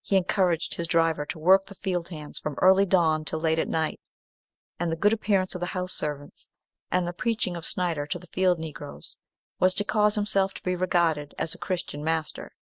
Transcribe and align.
He 0.00 0.14
encouraged 0.14 0.74
his 0.76 0.86
driver 0.86 1.26
to 1.26 1.40
work 1.40 1.66
the 1.66 1.74
field 1.74 2.10
hands 2.10 2.38
from 2.38 2.54
early 2.62 2.86
dawn 2.86 3.24
till 3.24 3.40
late 3.40 3.58
at 3.58 3.66
night; 3.66 3.98
and 4.78 4.92
the 4.92 4.96
good 4.96 5.12
appearance 5.12 5.56
of 5.56 5.60
the 5.60 5.66
house 5.74 5.92
servants, 5.92 6.48
and 6.88 7.04
the 7.04 7.12
preaching 7.12 7.56
of 7.56 7.66
Snyder 7.66 8.06
to 8.06 8.18
the 8.20 8.28
field 8.32 8.60
Negroes, 8.60 9.18
was 9.58 9.74
to 9.74 9.82
cause 9.84 10.14
himself 10.14 10.54
to 10.54 10.62
be 10.62 10.76
regarded 10.76 11.34
as 11.36 11.52
a 11.52 11.58
Christian 11.58 12.04
master. 12.04 12.52